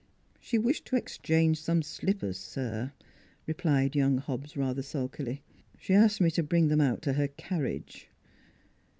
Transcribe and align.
"She 0.49 0.57
wished 0.57 0.85
to 0.85 0.95
exchange 0.95 1.61
some 1.61 1.83
slippers, 1.83 2.39
sir," 2.39 2.91
replied 3.45 3.95
young 3.95 4.17
Hobbs, 4.17 4.57
rather 4.57 4.81
sulkily." 4.81 5.43
She 5.79 5.93
asked 5.93 6.19
me 6.19 6.31
to 6.31 6.41
bring 6.41 6.69
them 6.69 6.81
out 6.81 7.03
to 7.03 7.13
her 7.13 7.27
carriage." 7.27 8.09